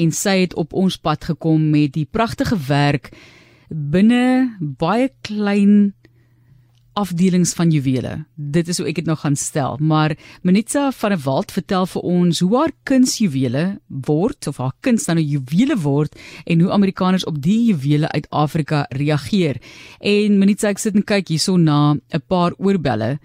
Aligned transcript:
en 0.00 0.12
sy 0.16 0.40
het 0.44 0.56
op 0.58 0.72
ons 0.72 0.96
pad 0.96 1.24
gekom 1.32 1.70
met 1.70 1.94
die 1.96 2.08
pragtige 2.08 2.58
werk 2.68 3.12
binne 3.70 4.56
baie 4.60 5.10
klein 5.22 5.92
afdelings 6.98 7.52
van 7.54 7.70
juwele. 7.70 8.24
Dit 8.34 8.68
is 8.68 8.80
hoe 8.80 8.88
ek 8.90 8.98
dit 8.98 9.08
nou 9.08 9.16
gaan 9.20 9.36
stel, 9.38 9.78
maar 9.78 10.16
Minitsa 10.42 10.88
van 10.96 11.14
der 11.14 11.22
Walt 11.22 11.54
vertel 11.54 11.86
vir 11.92 12.06
ons 12.16 12.40
hoe 12.42 12.50
haar 12.56 12.74
kunsjuwele 12.88 13.64
word 14.08 14.48
of 14.50 14.58
haar 14.60 14.74
kuns 14.84 15.06
dan 15.06 15.20
nou 15.20 15.26
juwele 15.26 15.78
word 15.80 16.18
en 16.44 16.64
hoe 16.64 16.72
Amerikaners 16.74 17.26
op 17.30 17.38
die 17.42 17.70
juwele 17.70 18.10
uit 18.10 18.26
Afrika 18.30 18.84
reageer. 18.90 19.60
En 20.00 20.38
Minitsa 20.42 20.74
ek 20.74 20.82
sit 20.82 20.98
en 20.98 21.06
kyk 21.06 21.30
hierso 21.30 21.56
na 21.56 21.94
'n 21.94 22.22
paar 22.26 22.58
oorbelle 22.58 23.18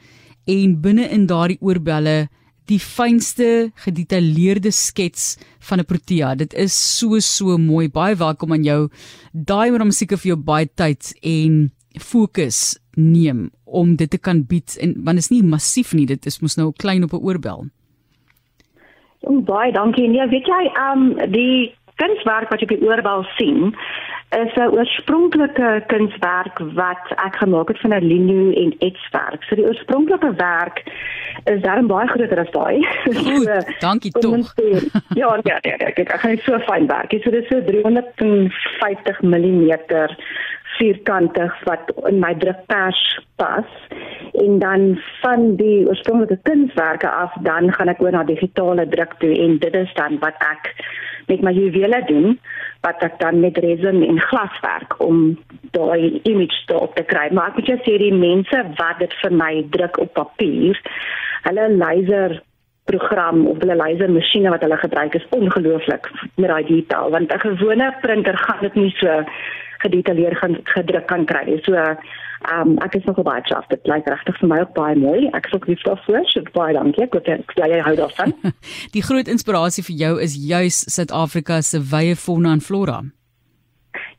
en 0.46 0.82
binne 0.82 1.10
in 1.10 1.26
daardie 1.26 1.62
oorbelle 1.62 2.30
die 2.70 2.80
fynste 2.80 3.72
gedetailleerde 3.86 4.72
skets 4.72 5.38
van 5.70 5.80
'n 5.80 5.86
protea. 5.86 6.36
Dit 6.36 6.54
is 6.54 6.74
so 6.74 7.20
so 7.20 7.58
mooi. 7.58 7.90
Baie 7.90 8.16
welkom 8.16 8.52
aan 8.52 8.64
jou. 8.64 8.90
Daai 9.32 9.72
moet 9.72 9.82
hom 9.82 9.92
seker 9.92 10.18
vir 10.18 10.34
jou 10.34 10.38
baie 10.38 10.68
tyd 10.76 11.14
en 11.22 11.72
fokus 12.00 12.80
neem 12.96 13.52
om 13.64 13.96
dit 13.96 14.10
te 14.10 14.18
kan 14.18 14.44
bied 14.44 14.78
en 14.82 14.96
want 15.04 15.18
is 15.18 15.30
nie 15.30 15.44
massief 15.44 15.94
nie 15.94 16.06
dit 16.06 16.26
is 16.26 16.42
mos 16.42 16.58
nou 16.58 16.72
klein 16.78 17.04
op 17.04 17.14
'n 17.14 17.24
oorbel. 17.24 17.66
Oh, 19.22 19.44
baie 19.44 19.72
dankie. 19.72 20.08
Nee, 20.08 20.28
weet 20.28 20.46
jy, 20.46 20.70
ehm 20.76 21.02
um, 21.02 21.32
die 21.32 21.74
kunswerk 21.96 22.50
wat 22.50 22.60
jy 22.60 22.68
op 22.68 22.80
die 22.80 22.88
oorbel 22.88 23.26
sien 23.38 23.76
is 24.30 24.54
'n 24.56 24.70
oorspronklike 24.78 25.84
kunswerk 25.88 26.60
wat 26.60 27.06
ek 27.26 27.36
gemaak 27.36 27.68
het 27.68 27.80
van 27.80 27.94
'n 27.94 28.08
lino 28.08 28.52
en 28.52 28.76
etswerk. 28.80 29.44
So 29.44 29.56
die 29.56 29.66
oorspronklike 29.66 30.36
werk 30.36 30.84
is 31.44 31.62
daarom 31.62 31.88
baie 31.88 32.08
groter 32.08 32.40
as 32.40 32.52
daai. 32.52 32.88
so, 33.46 33.60
dankie 33.80 34.12
tog. 34.12 34.54
ja, 35.14 35.40
ja, 35.44 35.58
ja, 35.62 35.76
ja, 35.78 35.88
ek 35.94 36.12
gaan 36.20 36.38
so 36.38 36.60
fyn 36.60 36.88
werk. 36.88 37.12
So 37.24 37.32
dit 37.32 37.44
is 37.44 37.48
so 37.48 37.62
350 37.62 39.22
mm 39.22 39.72
vierkantig 40.78 41.64
wat 41.64 41.92
in 42.10 42.20
my 42.20 42.34
drukpers 42.36 43.02
pas 43.36 43.66
en 44.32 44.60
dan 44.60 45.00
van 45.22 45.56
die 45.56 45.88
oorspronklike 45.88 46.40
kunswerke 46.44 47.10
af 47.10 47.34
dan 47.48 47.74
gaan 47.74 47.92
ek 47.94 48.02
oor 48.04 48.12
na 48.12 48.24
digitale 48.28 48.88
druk 48.88 49.16
toe 49.24 49.32
en 49.46 49.58
dit 49.60 49.74
is 49.74 49.94
dan 50.00 50.20
wat 50.20 50.40
ek 50.40 50.74
met 51.28 51.42
my 51.42 51.54
juwele 51.54 52.02
doen 52.08 52.40
wat 52.86 53.04
ek 53.04 53.20
dan 53.20 53.40
met 53.40 53.58
resin 53.58 54.04
en 54.06 54.20
glas 54.22 54.60
werk 54.62 54.98
om 55.04 55.38
daai 55.72 56.20
image 56.24 56.74
op 56.74 56.96
te 56.96 57.04
kry. 57.04 57.30
Maar 57.32 57.48
ek 57.52 57.56
moet 57.60 57.72
jou 57.74 57.80
sê 57.84 57.98
die 58.02 58.14
mense 58.14 58.66
wat 58.78 59.00
dit 59.00 59.14
vir 59.22 59.32
my 59.34 59.54
druk 59.70 60.00
op 60.00 60.14
papier 60.14 60.82
hulle 61.46 61.70
laser 61.78 62.42
program 62.86 63.48
of 63.48 63.58
hulle 63.62 63.76
laser 63.76 64.12
masjiene 64.14 64.52
wat 64.54 64.64
hulle 64.66 64.78
gebruik 64.78 65.16
is 65.18 65.28
ongelooflik 65.38 66.10
met 66.36 66.50
daai 66.50 66.66
detail 66.70 67.10
want 67.16 67.34
'n 67.34 67.46
gewone 67.48 67.94
printer 68.02 68.38
gaan 68.38 68.62
dit 68.62 68.76
nie 68.76 68.94
so 69.02 69.24
gedetailleerd 69.86 70.38
gaan 70.42 70.60
gedruk 70.76 71.08
kan 71.12 71.26
kry. 71.30 71.60
So 71.66 71.74
ehm 72.46 72.76
um, 72.76 72.78
ek 72.86 72.96
is 73.00 73.06
nog 73.08 73.22
baie 73.26 73.42
trots. 73.48 73.68
Dit 73.72 73.88
lyk 73.90 74.08
regtig 74.12 74.38
vir 74.40 74.50
my 74.52 74.60
ook 74.62 74.74
baie 74.78 74.96
mooi. 75.00 75.28
Ek 75.38 75.50
sou 75.50 75.60
lief 75.66 75.82
daarvoor. 75.88 76.26
So 76.30 76.46
baie 76.54 76.76
dankie. 76.78 77.06
Ek 77.08 77.18
dink 77.26 77.56
jy 77.58 77.82
hou 77.88 77.96
daarvan. 77.98 78.36
Die 78.96 79.06
groot 79.06 79.32
inspirasie 79.32 79.86
vir 79.90 80.02
jou 80.04 80.16
is 80.22 80.38
juis 80.38 80.84
Suid-Afrika 80.96 81.62
se 81.62 81.82
wye 81.94 82.16
fauna 82.16 82.58
en 82.58 82.62
flora. 82.62 83.02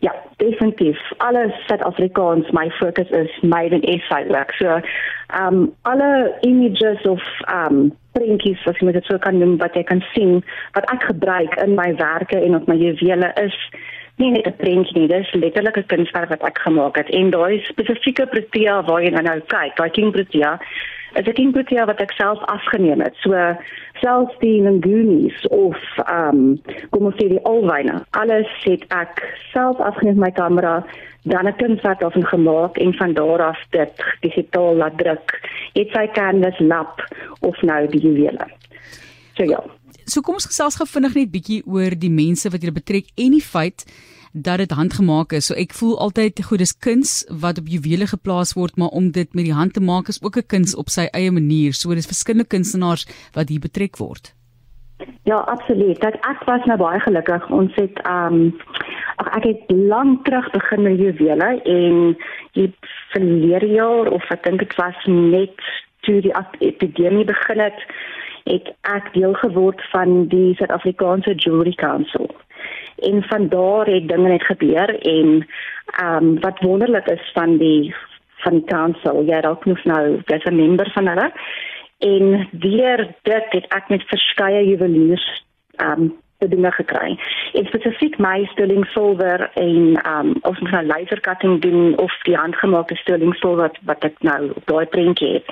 Ja, 0.05 0.13
definitief. 0.43 0.99
Alles 1.19 1.53
Suid-Afrikaans, 1.69 2.51
my 2.53 2.71
fokus 2.81 3.11
is 3.11 3.31
made 3.43 3.77
in 3.77 4.01
SA 4.09 4.25
work. 4.33 4.53
So 4.59 4.81
ehm 5.29 5.55
um, 5.55 5.73
alle 5.83 6.35
images 6.41 7.07
of 7.07 7.23
ehm 7.47 7.77
um, 7.77 7.93
prentjies 8.17 8.63
wat 8.65 8.81
jy 8.81 8.89
met 8.89 8.97
dit 8.97 9.09
sou 9.11 9.19
kan 9.23 9.39
noem 9.41 9.57
wat 9.61 9.77
jy 9.77 9.85
kan 9.89 10.01
sien 10.15 10.39
wat 10.77 10.87
ek 10.93 11.05
gebruik 11.11 11.57
in 11.63 11.75
my 11.77 11.91
werke 12.01 12.39
en 12.41 12.57
op 12.59 12.69
my 12.71 12.77
juwele 12.81 13.33
is 13.43 13.57
nie 14.17 14.31
net 14.31 14.47
'n 14.47 14.57
prentjie 14.57 14.99
nie, 15.01 15.09
dis 15.09 15.33
letterlik 15.33 15.77
'n 15.77 15.87
kunswerk 15.87 16.29
wat 16.29 16.43
ek 16.43 16.59
gemaak 16.59 16.97
het 16.97 17.09
en 17.11 17.31
daai 17.31 17.61
spesifieke 17.65 18.27
protea 18.27 18.83
waar 18.83 19.03
jy 19.03 19.11
nou 19.11 19.41
kyk, 19.41 19.77
daai 19.77 19.91
king 19.91 20.13
protea, 20.13 20.59
is 21.15 21.27
'n 21.27 21.33
king 21.33 21.53
protea 21.53 21.87
wat 21.87 22.01
ek 22.01 22.13
self 22.13 22.39
afgeneem 22.45 23.01
het. 23.01 23.15
So 23.23 23.33
selfs 24.01 24.39
die 24.39 24.63
lingunis 24.63 25.47
of 25.49 25.77
ehm 26.07 26.37
um, 26.37 26.63
kom 26.91 27.05
ons 27.05 27.15
sê 27.15 27.29
die 27.29 27.45
alwyne, 27.45 28.05
alles 28.11 28.49
het 28.65 28.85
ek 28.89 29.23
self 29.53 29.81
afgeneem 29.81 30.19
met 30.19 30.27
my 30.27 30.33
kamera 30.43 30.85
dan 31.25 31.47
'n 31.47 31.57
kunswerk 31.57 32.01
daarvan 32.01 32.27
gemaak 32.27 32.77
en 32.77 32.95
van 32.95 33.13
daar 33.13 33.43
af 33.43 33.59
dit 33.71 33.93
digitaal 34.21 34.75
laat 34.75 34.99
druk. 34.99 35.41
Dit 35.73 35.89
sy 35.91 36.07
canvas 36.13 36.59
lap 36.59 37.03
of 37.41 37.63
nou 37.63 37.89
die 37.89 38.01
juwele. 38.01 38.47
So 39.35 39.45
ja. 39.45 39.65
So 40.05 40.21
kom 40.21 40.35
ons 40.35 40.47
gesels 40.47 40.77
gou 40.77 40.87
vinnig 40.87 41.15
net 41.15 41.31
bietjie 41.31 41.63
oor 41.67 41.91
die 41.99 42.11
mense 42.11 42.51
wat 42.51 42.63
jy 42.63 42.73
betrek 42.73 43.07
en 43.15 43.31
die 43.31 43.43
feit 43.43 43.85
dat 44.43 44.59
dit 44.59 44.71
handgemaak 44.71 45.33
is. 45.33 45.49
So 45.49 45.55
ek 45.57 45.73
voel 45.73 45.97
altyd 45.99 46.45
goed 46.45 46.61
dis 46.61 46.75
kuns 46.77 47.25
wat 47.43 47.59
op 47.59 47.69
juwele 47.73 48.07
geplaas 48.07 48.53
word, 48.53 48.77
maar 48.77 48.93
om 48.93 49.11
dit 49.11 49.35
met 49.35 49.49
die 49.49 49.57
hand 49.57 49.73
te 49.73 49.81
maak 49.81 50.09
is 50.13 50.23
ook 50.23 50.37
'n 50.37 50.47
kuns 50.47 50.77
op 50.77 50.89
sy 50.89 51.09
eie 51.13 51.31
manier. 51.31 51.73
So 51.73 51.95
dis 51.95 52.07
verskillende 52.07 52.49
kunstenaars 52.49 53.07
wat 53.33 53.49
hier 53.49 53.61
betrek 53.61 53.97
word. 53.97 54.35
Ja, 55.23 55.37
absoluut. 55.37 56.05
Ek 56.05 56.15
ek 56.15 56.45
was 56.45 56.65
nou 56.65 56.79
baie 56.79 57.01
gelukkig. 57.01 57.51
Ons 57.51 57.75
het 57.75 57.99
ehm 58.03 58.35
um, 58.35 58.55
ag 59.17 59.29
ek 59.37 59.45
het 59.45 59.63
lank 59.69 60.25
terug 60.25 60.51
begin 60.51 60.83
met 60.83 60.99
juwele 60.99 61.63
en 61.65 62.17
die 62.53 62.75
verlede 63.13 63.67
jaar 63.67 64.09
of 64.13 64.31
ek 64.31 64.45
dink 64.45 64.59
dit 64.59 64.75
was 64.77 65.05
net 65.05 65.57
toe 66.01 66.21
die 66.21 66.35
epidemie 66.59 67.25
begin 67.25 67.59
het 67.59 67.81
het 68.45 68.69
ek 68.83 69.13
deel 69.13 69.35
geword 69.35 69.81
van 69.91 70.29
die 70.29 70.55
Suid-Afrikaanse 70.55 71.35
Jewelry 71.35 71.73
Council. 71.73 72.31
En 72.97 73.23
van 73.23 73.49
daar 73.49 73.87
het 73.87 74.09
dinge 74.09 74.29
net 74.29 74.43
gebeur 74.45 74.99
en 75.01 75.47
ehm 75.87 76.25
um, 76.25 76.41
wat 76.41 76.61
wonderlik 76.61 77.07
is 77.07 77.31
van 77.35 77.57
die 77.57 77.95
van 78.37 78.53
die 78.53 78.65
council, 78.65 79.23
jy 79.25 79.41
dalk 79.41 79.65
nog 79.65 79.85
nou 79.85 80.21
as 80.27 80.45
'n 80.45 80.57
member 80.57 80.91
van 80.93 81.07
hulle. 81.07 81.33
En 81.99 82.49
deur 82.51 83.15
dit 83.23 83.45
het 83.49 83.67
ek 83.69 83.89
met 83.89 84.03
verskeie 84.03 84.69
juweliers 84.69 85.45
ehm 85.77 86.03
um, 86.03 86.15
dinge 86.39 86.71
gekry. 86.73 87.19
En 87.53 87.65
spesifiek 87.65 88.19
my 88.19 88.45
sterling 88.45 88.87
silwer 88.87 89.51
en 89.55 89.95
ehm 90.03 90.27
um, 90.27 90.35
of 90.41 90.61
my 90.61 90.71
nou 90.71 90.87
laser 90.87 91.21
cutting 91.21 91.61
doen 91.61 91.99
of 91.99 92.19
die 92.23 92.37
handgemaakte 92.37 92.97
sterling 92.97 93.35
silwer 93.35 93.57
wat, 93.57 93.79
wat 93.85 94.05
ek 94.05 94.17
nou 94.21 94.51
op 94.55 94.67
daai 94.67 94.87
prentjie 94.87 95.33
het 95.33 95.45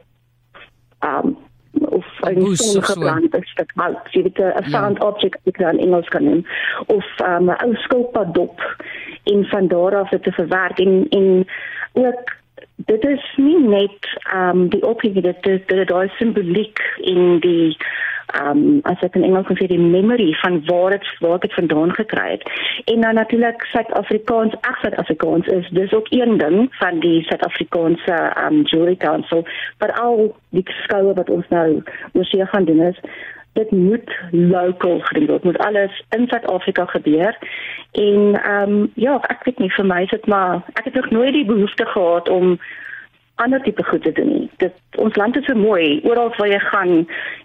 ehm 1.00 1.26
um, 1.26 1.38
of 1.80 2.06
'n 2.22 2.56
songebrande 2.56 3.40
stuk 3.42 3.72
hout, 3.76 4.08
jy 4.12 4.22
weet 4.22 4.40
'n 4.40 4.70
found 4.70 4.98
ja. 4.98 5.08
object 5.08 5.40
wat 5.44 5.58
jy 5.58 5.70
in 5.70 5.80
Engels 5.80 6.08
kan 6.08 6.24
noem 6.24 6.46
of 6.86 7.06
ehm, 7.18 7.44
'n 7.44 7.50
um, 7.50 7.56
ou 7.64 7.76
skilpad 7.76 8.34
dop 8.34 8.76
en 9.24 9.46
van 9.46 9.68
daar 9.68 9.96
af 9.96 10.10
dit 10.10 10.24
te 10.24 10.32
verwerk 10.32 10.80
en 10.80 11.06
en 11.10 11.48
ook 11.94 12.40
dit 12.76 13.06
is 13.06 13.26
nie 13.38 13.60
net 13.60 14.08
um, 14.36 14.70
die 14.70 14.84
opinie 14.84 15.22
dit 15.22 15.44
dit 15.44 15.68
dit 15.68 15.88
daai 15.88 16.08
simboliek 16.18 16.82
in 16.98 17.40
die 17.44 17.78
um, 18.40 18.80
as 18.90 19.02
ek 19.06 19.16
in 19.20 19.26
Engels 19.28 19.48
kan 19.50 19.60
sê 19.60 19.68
die 19.70 19.80
memory 19.82 20.30
van 20.42 20.62
waar 20.70 20.96
dit 20.96 21.08
waar 21.24 21.40
dit 21.44 21.54
vandaan 21.54 21.94
gekry 21.98 22.28
het. 22.36 22.46
En 22.94 23.02
dan 23.02 23.20
natuurlik 23.20 23.66
Suid-Afrikaans, 23.72 24.56
ag 24.62 24.80
Suid-Afrikaans 24.84 25.48
is 25.48 25.70
dis 25.78 25.94
ook 25.94 26.08
een 26.10 26.38
ding 26.38 26.68
van 26.80 27.00
die 27.00 27.22
Suid-Afrikaanse 27.30 28.22
um, 28.46 28.62
jury 28.62 28.96
council, 28.96 29.46
maar 29.80 29.94
al 30.00 30.36
die 30.50 30.66
skoue 30.84 31.14
wat 31.14 31.30
ons 31.30 31.48
nou 31.50 31.84
oor 32.14 32.26
see 32.26 32.46
gaan 32.46 32.66
doen 32.66 32.82
is 32.92 33.00
dit 33.54 33.72
moet 33.72 34.12
lokaal 34.32 35.00
gedoen 35.00 35.28
word. 35.28 35.44
Moet 35.44 35.58
alles 35.58 36.04
in 36.10 36.28
Suid-Afrika 36.28 36.86
gebeur. 36.86 37.38
En 37.92 38.44
ehm 38.44 38.72
um, 38.72 38.92
ja, 38.96 39.20
ek 39.22 39.44
weet 39.44 39.60
nie 39.60 39.72
vir 39.72 39.86
my 39.86 40.02
is 40.04 40.10
dit 40.10 40.26
maar 40.26 40.64
ek 40.74 40.84
het 40.84 40.94
nog 40.94 41.10
nooit 41.10 41.34
die 41.34 41.46
behoefte 41.46 41.86
gehad 41.86 42.30
om 42.30 42.60
ander 43.36 43.62
tipe 43.62 43.84
goed 43.84 44.04
te 44.04 44.12
doen 44.12 44.28
nie. 44.28 44.50
Dit 44.58 44.74
ons 44.96 45.16
land 45.16 45.38
is 45.38 45.46
so 45.46 45.56
mooi. 45.56 46.02
Oral 46.04 46.34
waar 46.38 46.48
jy 46.48 46.60
gaan, 46.60 46.94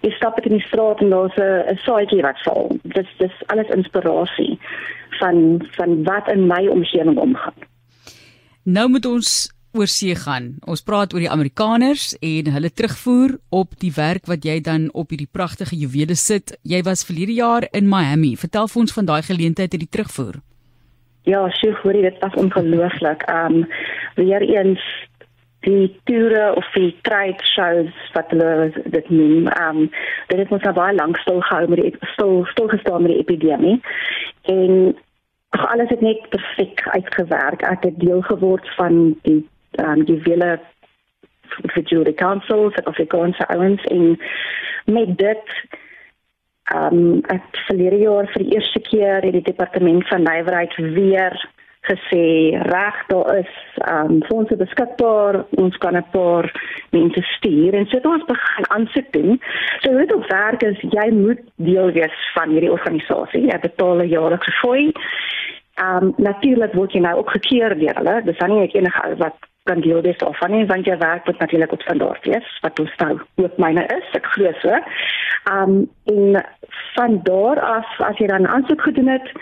jy 0.00 0.10
stap 0.10 0.40
in 0.44 0.56
die 0.58 0.66
straat 0.66 1.00
en 1.00 1.10
daar's 1.10 1.36
'n 1.36 1.78
saadjie 1.84 2.22
wat 2.22 2.42
val. 2.42 2.76
Dis 2.82 3.10
dis 3.18 3.42
alles 3.46 3.68
inspirasie 3.68 4.58
van 5.18 5.66
van 5.70 6.02
wat 6.04 6.28
in 6.28 6.46
my 6.46 6.66
omgewing 6.66 7.18
omgaan. 7.18 7.58
Nou 8.62 8.88
moet 8.88 9.06
ons 9.06 9.55
oor 9.76 9.90
see 9.90 10.14
gaan. 10.16 10.56
Ons 10.66 10.82
praat 10.86 11.12
oor 11.14 11.22
die 11.22 11.30
Amerikaners 11.30 12.14
en 12.24 12.50
hulle 12.54 12.70
terugvoer 12.72 13.36
op 13.54 13.76
die 13.82 13.92
werk 13.96 14.26
wat 14.30 14.44
jy 14.44 14.58
dan 14.64 14.88
op 14.92 15.12
hierdie 15.12 15.30
pragtige 15.30 15.76
juwele 15.78 16.16
sit. 16.16 16.56
Jy 16.62 16.82
was 16.86 17.04
verlede 17.06 17.36
jaar 17.36 17.68
in 17.72 17.88
Miami. 17.88 18.34
Vertel 18.40 18.68
vir 18.72 18.82
ons 18.84 18.96
van 18.96 19.08
daai 19.08 19.22
geleentheid 19.22 19.72
uit 19.72 19.84
die 19.84 19.92
terugvoer. 19.98 20.40
Ja, 21.26 21.42
sjoe, 21.58 21.74
hoorie, 21.82 22.04
dit 22.06 22.18
was 22.22 22.34
ongelooflik. 22.38 23.26
Um 23.30 23.64
weer 24.16 24.42
eens 24.42 24.82
die 25.66 25.90
toere 26.06 26.52
of 26.54 26.66
die 26.74 26.92
trade 27.02 27.42
shows 27.54 27.94
wat 28.14 28.30
hulle 28.30 28.70
dit 28.84 29.10
noem. 29.10 29.50
Um 29.62 29.88
dit 30.28 30.38
het 30.38 30.52
ons 30.52 30.62
nou 30.62 30.76
baie 30.76 30.94
lank 30.94 31.18
stil 31.24 31.42
gehou 31.48 31.66
met 31.72 31.82
die 31.82 32.12
stil 32.14 32.46
stil 32.52 32.70
gestaan 32.74 33.02
met 33.02 33.16
die 33.16 33.24
epidemie. 33.24 33.80
En 34.46 34.94
Ag 35.56 35.72
alles 35.72 35.88
het 35.88 36.00
net 36.00 36.28
perfek 36.28 36.88
uitgewerk. 36.88 37.62
Ek 37.62 37.84
het 37.86 38.00
deel 38.00 38.20
geword 38.22 38.68
van 38.74 39.14
die 39.22 39.40
um, 39.78 40.04
die 40.04 40.20
wille 40.22 40.60
vir 41.74 41.82
jury 41.82 42.12
council 42.12 42.70
vir 42.70 42.88
Afrikaanse 42.92 43.48
ouens 43.48 43.82
en 43.84 44.16
met 44.86 45.18
dit 45.18 45.58
ehm 46.74 46.96
um, 46.98 47.20
ek 47.30 47.60
verlede 47.68 47.98
jaar 48.02 48.26
vir 48.32 48.42
die 48.42 48.54
eerste 48.56 48.80
keer 48.88 49.22
het 49.22 49.36
die 49.38 49.48
departement 49.50 50.08
van 50.08 50.26
nywerheid 50.26 50.74
weer 50.76 51.36
gesê 51.86 52.58
reg 52.66 52.96
daar 53.06 53.36
is 53.38 53.52
ehm 53.74 54.10
um, 54.10 54.22
fondse 54.28 54.56
beskikbaar 54.56 55.44
ons 55.62 55.76
kan 55.76 55.96
'n 55.96 56.06
paar 56.10 56.46
mense 56.90 57.22
stuur 57.22 57.74
en 57.74 57.86
so 57.86 57.96
het 57.96 58.06
ons 58.06 58.24
begin 58.24 58.70
aansoek 58.76 59.12
doen. 59.12 59.40
So 59.80 59.90
hoe 59.90 60.06
dit 60.06 60.26
werk 60.26 60.62
is 60.62 60.80
jy 60.80 61.08
moet 61.10 61.40
deel 61.56 61.90
wees 61.92 62.16
van 62.34 62.50
hierdie 62.50 62.72
organisasie. 62.72 63.46
Jy 63.50 63.58
betaal 63.60 63.98
'n 64.02 64.08
jaarlikse 64.08 64.52
fooi. 64.62 64.92
Ehm 65.74 66.04
um, 66.04 66.14
natuurlik 66.16 66.72
word 66.72 66.92
jy 66.92 67.00
nou 67.00 67.16
ook 67.18 67.30
gekeer 67.30 67.78
deur 67.78 67.94
hulle. 67.94 68.22
Dis 68.24 68.38
nie 68.38 68.70
enige 68.72 69.16
wat 69.16 69.36
kan 69.68 69.80
deel 69.84 70.02
wees 70.06 70.18
daarvan 70.22 70.54
nie 70.54 70.66
want 70.66 70.88
jou 70.88 70.98
werk 70.98 71.26
moet 71.26 71.38
natuurlik 71.38 71.72
op 71.72 71.84
standaard 71.86 72.26
wees 72.32 72.58
wat 72.64 72.80
ons 72.80 72.96
nou 73.02 73.20
ook 73.44 73.58
myne 73.62 73.86
is 73.98 74.18
ek 74.18 74.26
glo 74.34 74.52
so. 74.62 74.80
Um 75.52 75.78
en 76.14 76.42
van 76.94 77.20
daar 77.22 77.60
af 77.60 78.00
as 78.10 78.18
jy 78.18 78.26
dan 78.26 78.48
aansoek 78.48 78.82
gedoen 78.88 79.08
het 79.14 79.32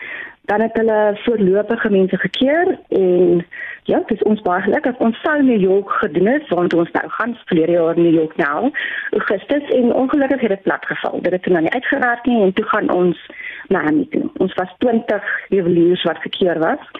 dan 0.44 0.60
het 0.60 0.76
hulle 0.76 1.18
voorlopige 1.24 1.90
mense 1.90 2.18
gekeer 2.18 2.78
en 2.88 3.46
ja, 3.82 3.98
dit 3.98 4.10
is 4.10 4.22
ons 4.22 4.42
baie 4.44 4.62
gelukkig 4.62 4.98
ons 5.06 5.20
sou 5.22 5.36
in 5.38 5.46
New 5.48 5.60
York 5.60 5.90
gedoen 6.00 6.26
het 6.26 6.48
want 6.48 6.74
ons 6.74 6.90
nou 6.96 7.08
gaan 7.16 7.36
verlede 7.44 7.72
jaar 7.72 7.96
in 7.96 8.02
New 8.02 8.14
York 8.14 8.36
nou 8.36 8.70
Augustus 9.10 9.70
en 9.78 9.94
ongelukkig 9.94 10.40
het 10.40 10.54
dit 10.56 10.62
platgeval. 10.62 11.18
Dit 11.22 11.32
het 11.32 11.46
nou 11.46 11.62
nie 11.64 11.72
uitgeraak 11.72 12.26
nie 12.26 12.42
en 12.42 12.52
toe 12.52 12.64
gaan 12.64 12.90
ons 12.90 13.26
Miami 13.68 14.08
toe. 14.08 14.30
Ons 14.36 14.54
was 14.54 14.74
20 14.78 15.24
juweliers 15.48 16.02
wat 16.02 16.20
gekeer 16.26 16.58
was 16.58 16.90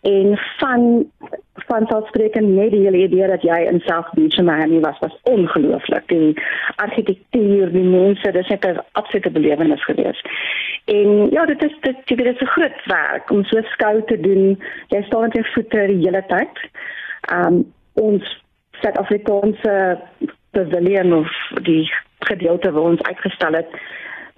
en 0.00 0.38
van 0.58 1.10
van 1.66 1.86
selfspreekend 1.86 2.48
net 2.48 2.70
die 2.70 2.84
hele 2.84 3.04
idee 3.06 3.26
dat 3.26 3.42
jy 3.42 3.58
in 3.70 3.80
South 3.86 4.10
Beach 4.14 4.38
in 4.38 4.44
Miami 4.44 4.80
was 4.80 4.98
was 4.98 5.18
ongelooflik. 5.22 6.08
Die 6.08 6.34
argitektuur 6.76 7.72
die 7.72 7.88
mense 7.88 8.32
dis 8.32 8.48
net 8.48 8.66
'n 8.66 8.82
absolute 8.92 9.30
belewenis 9.30 9.84
gewees 9.84 10.22
en 10.86 11.30
ja 11.30 11.44
dit 11.46 11.62
is 11.64 11.74
dit 11.80 11.96
dit 12.06 12.26
is 12.26 12.40
'n 12.40 12.54
groot 12.56 12.84
werk 12.84 13.30
om 13.30 13.44
so 13.44 13.60
skou 13.62 14.02
te 14.06 14.20
doen. 14.20 14.62
Jy 14.88 15.02
staan 15.02 15.20
met 15.20 15.32
jou 15.32 15.46
voete 15.54 15.86
die 15.86 16.04
hele 16.04 16.24
tyd. 16.26 16.54
Um 17.32 17.72
ons 17.94 18.44
Suid-Afrikaanse 18.80 19.98
pavilion 20.50 21.12
of 21.12 21.30
die 21.62 21.92
gedeelte 22.18 22.72
waar 22.72 22.82
ons 22.82 23.02
uitgestel 23.02 23.52
het 23.52 23.66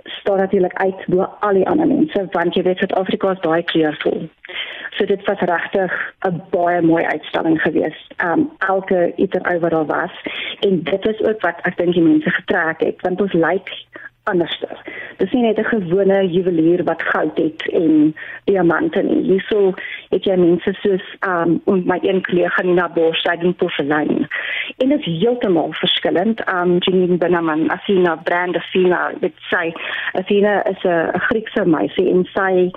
staan 0.05 0.37
natuurlik 0.37 0.75
uit 0.75 1.07
bo 1.07 1.21
al 1.41 1.53
die 1.53 1.69
ander 1.69 1.87
mense 1.87 2.27
want 2.31 2.55
jy 2.55 2.63
weet 2.63 2.79
Suid-Afrika 2.79 3.31
is 3.31 3.41
baie 3.41 3.63
kleurvol. 3.63 4.29
So 4.99 5.05
dit 5.07 5.25
was 5.25 5.39
regtig 5.39 6.15
'n 6.27 6.43
baie 6.51 6.83
mooi 6.83 7.05
uitstalling 7.05 7.63
geweest. 7.63 8.15
Um 8.25 8.51
elke 8.59 9.13
item 9.17 9.43
oor 9.47 9.61
wat 9.61 9.71
daar 9.71 9.87
was 9.87 10.23
en 10.61 10.83
dit 10.83 11.07
is 11.07 11.21
ook 11.23 11.41
wat 11.41 11.59
ek 11.63 11.77
dink 11.77 11.93
die 11.93 12.03
mense 12.03 12.31
getrek 12.31 12.81
het 12.81 13.01
want 13.01 13.21
ons 13.21 13.33
lyk 13.33 13.71
anderster. 14.25 14.77
Dis 15.17 15.33
nie 15.33 15.43
net 15.43 15.59
'n 15.59 15.65
gewone 15.65 16.29
juwelier 16.31 16.85
wat 16.85 17.03
goud 17.03 17.37
het 17.37 17.63
en 17.73 18.15
diamante 18.45 19.03
nie. 19.03 19.23
Hierso 19.23 19.75
het 20.09 20.25
jy 20.25 20.37
mense 20.37 20.73
soos 20.73 21.07
um 21.27 21.61
en 21.67 21.83
my 21.87 21.99
een 22.03 22.23
kollega 22.23 22.63
Nina 22.63 22.89
Bosch 22.89 23.23
sê 23.27 23.41
doen 23.41 23.55
porselein. 23.55 24.29
En 24.79 24.89
dit 24.89 25.01
is 25.07 25.21
heeltemal 25.23 25.73
verskillend. 25.73 26.53
Um 26.53 26.79
Janine 26.79 27.17
Benaman, 27.17 27.71
Athena 27.71 28.17
Brand 28.17 28.57
Athena, 28.57 29.13
dit 29.21 29.35
sê 29.55 29.73
Athena 30.13 30.65
is 30.65 30.83
'n 30.85 31.19
Griekse 31.19 31.65
meisie 31.65 32.11
en 32.11 32.25
sy 32.25 32.71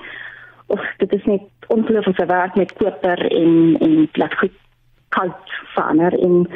of 0.68 0.82
dit 0.98 1.14
is 1.14 1.24
net 1.24 1.42
ongelooflike 1.76 2.26
werk 2.26 2.56
met 2.56 2.74
koper 2.74 3.32
en 3.32 3.78
en 3.80 4.10
plat 4.12 4.34
goed 4.34 4.58
koud 5.10 5.60
verander 5.74 6.20
en 6.20 6.48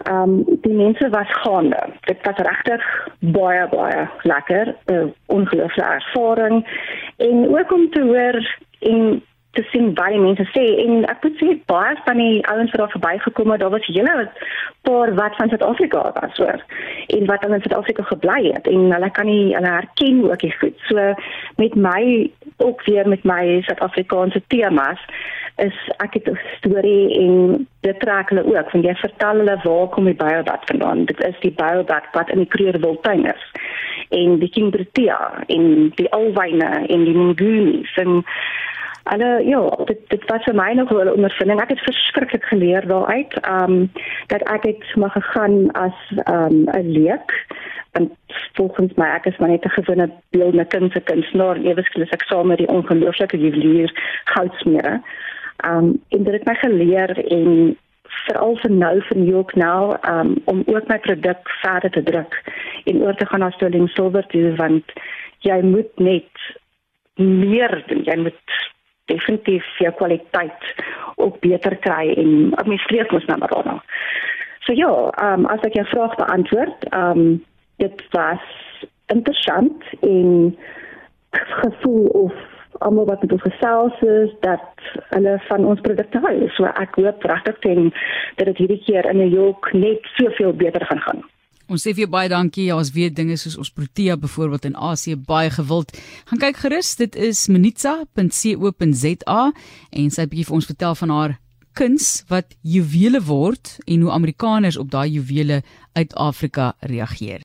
ehm 0.00 0.30
um, 0.30 0.44
die 0.64 0.72
mense 0.72 1.08
was 1.08 1.32
gaande. 1.42 1.80
Dit 2.00 2.18
was 2.22 2.36
regtig 2.36 2.84
baie 3.18 3.68
baie 3.68 4.08
lekker, 4.22 4.74
'n 4.86 4.92
uh, 4.92 5.06
ongelooflike 5.26 5.88
ervaring 5.88 6.66
en 7.16 7.58
ook 7.58 7.72
om 7.72 7.90
te 7.90 8.00
hoor 8.00 8.36
en 8.78 9.22
te 9.52 9.64
sien 9.70 9.94
baie 9.94 10.18
mense 10.18 10.44
sê. 10.54 10.64
En 10.84 11.04
ek 11.10 11.24
moet 11.26 11.38
sê 11.42 11.54
baie 11.70 11.96
van 12.06 12.22
die 12.22 12.40
ouens 12.52 12.70
wat 12.72 12.82
daar 12.82 12.94
verbygekom 12.94 13.50
het, 13.50 13.60
daar 13.60 13.74
was 13.74 13.86
hele 13.86 14.28
paar 14.86 15.14
wat 15.14 15.36
van 15.36 15.48
Suid-Afrika 15.48 16.12
was 16.20 16.36
hoor 16.36 16.62
en 17.06 17.26
wat 17.26 17.42
dan 17.42 17.54
in 17.54 17.64
Suid-Afrika 17.64 18.02
gebly 18.02 18.52
het. 18.52 18.66
En 18.66 18.92
hulle 18.94 19.10
kan 19.10 19.26
nie 19.26 19.54
hulle 19.54 19.74
herken 19.74 20.22
ook 20.30 20.44
die 20.46 20.54
goed. 20.60 20.78
So 20.88 21.14
met 21.56 21.74
my 21.74 22.30
ook 22.56 22.84
weer 22.84 23.08
met 23.08 23.24
my 23.24 23.60
Suid-Afrikaanse 23.66 24.42
temas 24.46 25.02
is 25.60 25.76
ek 25.96 26.14
het 26.14 26.30
'n 26.30 26.38
storie 26.56 27.18
en 27.24 27.66
dit 27.80 28.00
trek 28.00 28.28
hulle 28.28 28.44
ook 28.46 28.70
want 28.72 28.84
jy 28.84 28.94
vertel 28.94 29.36
hulle 29.36 29.58
waar 29.62 29.88
kom 29.88 30.04
die 30.04 30.14
biobad 30.14 30.62
vandaan. 30.64 31.04
Dit 31.04 31.24
is 31.24 31.38
die 31.40 31.54
biobad 31.62 32.04
wat 32.12 32.30
in 32.30 32.38
die 32.38 32.52
Kreurwiltuin 32.54 33.26
is 33.26 33.44
en 34.08 34.38
die 34.38 34.48
King 34.48 34.70
Britia 34.70 35.42
en 35.46 35.92
die 35.94 36.10
Alwyne 36.12 36.86
en 36.86 37.04
die 37.04 37.14
Mungunis 37.14 37.96
en 37.96 38.24
alle 39.02 39.42
ja 39.44 39.84
dit 39.84 39.98
dit 40.08 40.24
was 40.26 40.44
vir 40.44 40.54
my 40.54 40.72
nog 40.72 40.90
'n 40.90 41.08
ondervinding. 41.08 41.60
Ek 41.60 41.68
het 41.68 41.78
verskriklik 41.80 42.44
geleer 42.44 42.86
daaruit 42.86 43.32
um 43.46 43.92
dat 44.26 44.42
ek 44.42 44.62
het 44.62 44.96
maar 44.96 45.10
gegaan 45.10 45.72
as 45.72 45.98
um 46.24 46.64
'n 46.64 46.90
leek. 46.90 47.46
En 47.92 48.10
volgens 48.52 48.94
my 48.94 49.06
ek 49.06 49.26
is 49.26 49.36
maar 49.36 49.48
net 49.48 49.64
'n 49.64 49.68
gewone 49.68 50.10
beeldende 50.30 50.64
kunste 50.64 51.00
kunstenaar. 51.00 51.56
Ewesklik 51.56 52.12
ek 52.12 52.22
saam 52.22 52.46
met 52.46 52.58
die 52.58 52.68
ongelooflike 52.68 53.38
juwelier 53.38 53.90
goudsmere. 54.24 55.00
Um 55.64 56.02
en 56.08 56.22
dit 56.22 56.32
het 56.32 56.44
my 56.44 56.54
geleer 56.54 57.24
en 57.24 57.76
veral 58.02 58.56
vir 58.56 58.70
nou 58.70 59.00
vir 59.00 59.16
New 59.16 59.30
York 59.30 59.54
nou 59.54 59.96
um 60.08 60.34
om 60.44 60.62
ook 60.66 60.88
my 60.88 60.98
produk 60.98 61.50
verder 61.62 61.90
te 61.90 62.02
druk 62.02 62.42
en 62.84 63.02
oor 63.02 63.14
te 63.14 63.26
gaan 63.26 63.40
na 63.40 63.50
sterling 63.50 63.88
silver 63.88 64.26
toe 64.26 64.54
want 64.54 64.84
jy 65.38 65.60
moet 65.62 65.98
net 65.98 66.60
meer 67.14 67.82
doen. 67.86 68.02
Jy 68.04 68.16
moet 68.16 68.70
definitief 69.10 69.66
jou 69.82 69.92
kwaliteit 69.98 70.72
ook 71.20 71.40
beter 71.44 71.76
kry 71.86 72.14
en 72.16 72.54
administreer 72.62 73.10
mos 73.10 73.26
nou 73.28 73.38
maar 73.38 73.52
daarna. 73.54 73.76
So 74.66 74.76
ja, 74.76 74.92
ehm 75.10 75.44
um, 75.44 75.46
as 75.52 75.66
ek 75.66 75.78
jou 75.78 75.86
vraag 75.92 76.16
beantwoord, 76.20 76.88
ehm 76.90 77.18
um, 77.18 77.44
dit 77.80 78.02
was 78.12 78.44
interessant 79.06 79.84
en 80.00 80.56
gevoel 81.30 82.06
of 82.06 82.32
almal 82.78 83.06
wat 83.06 83.22
met 83.22 83.32
ons 83.32 83.42
gesels 83.42 84.00
is 84.00 84.32
dat 84.40 84.84
hulle 85.08 85.34
van 85.48 85.64
ons 85.64 85.80
produkte 85.80 86.20
hou. 86.24 86.36
So 86.56 86.68
ek 86.70 86.96
hoop 87.00 87.24
regtig 87.32 87.58
teen 87.64 87.90
dat 88.36 88.46
dit 88.52 88.62
hierdie 88.62 88.82
keer 88.86 89.08
in 89.10 89.20
New 89.20 89.32
York 89.32 89.72
net 89.72 90.06
soveel 90.16 90.52
beter 90.52 90.86
gaan 90.86 91.04
gaan. 91.08 91.22
Ons 91.70 91.84
sê 91.86 91.92
vir 91.94 92.02
jou 92.02 92.10
baie 92.10 92.30
dankie. 92.30 92.64
Ja, 92.66 92.76
ons 92.80 92.90
weet 92.90 93.14
dinge 93.14 93.36
soos 93.38 93.54
ons 93.60 93.70
Protea 93.70 94.16
byvoorbeeld 94.18 94.64
in 94.72 94.74
Asië 94.74 95.14
baie 95.14 95.52
gewild. 95.54 95.94
Gaan 96.26 96.42
kyk 96.42 96.58
gerus, 96.64 96.96
dit 96.98 97.14
is 97.14 97.44
minitsa.co.za 97.46 99.42
en 99.90 100.10
sy 100.10 100.24
het 100.24 100.32
bietjie 100.32 100.48
vir 100.48 100.58
ons 100.58 100.70
vertel 100.72 100.98
van 100.98 101.14
haar 101.14 101.36
kuns 101.78 102.24
wat 102.26 102.56
juwele 102.66 103.22
word 103.22 103.76
en 103.86 104.02
hoe 104.02 104.10
Amerikaners 104.10 104.80
op 104.82 104.90
daai 104.90 105.12
juwele 105.14 105.60
uit 105.94 106.14
Afrika 106.18 106.72
reageer. 106.82 107.38